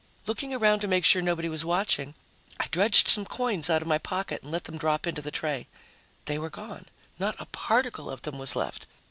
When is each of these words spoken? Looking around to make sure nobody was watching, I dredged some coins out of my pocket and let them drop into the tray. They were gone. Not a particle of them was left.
Looking 0.25 0.51
around 0.51 0.79
to 0.79 0.87
make 0.87 1.05
sure 1.05 1.21
nobody 1.21 1.47
was 1.47 1.63
watching, 1.63 2.15
I 2.59 2.65
dredged 2.71 3.07
some 3.07 3.23
coins 3.23 3.69
out 3.69 3.83
of 3.83 3.87
my 3.87 3.99
pocket 3.99 4.41
and 4.41 4.51
let 4.51 4.63
them 4.63 4.79
drop 4.79 5.05
into 5.05 5.21
the 5.21 5.29
tray. 5.29 5.67
They 6.25 6.39
were 6.39 6.49
gone. 6.49 6.87
Not 7.19 7.35
a 7.37 7.45
particle 7.45 8.09
of 8.09 8.23
them 8.23 8.39
was 8.39 8.55
left. 8.55 8.87